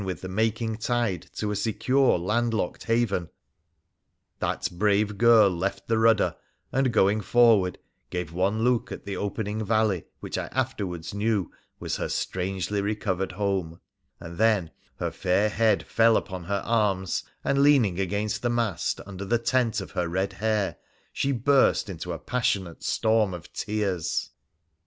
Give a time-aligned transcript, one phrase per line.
[0.01, 0.15] V""" u £.
[0.15, 0.27] PHRA THE
[1.45, 3.29] PHCEMCIAN II locked haven,
[4.39, 6.35] that brave girl left the rudder,
[6.71, 7.77] and, going forward,
[8.09, 13.33] gave one look at the opening valley, which I afterwards knew was her strangely recovered
[13.33, 13.79] home,
[14.19, 19.23] and then her fair head fell upon her arms, and, leaning against the mast, under
[19.23, 20.77] the tent of her red hair
[21.13, 24.31] she burst into a passionate storm of tears.